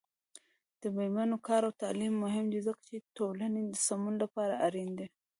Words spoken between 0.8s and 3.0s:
د میرمنو کار او تعلیم مهم دی ځکه چې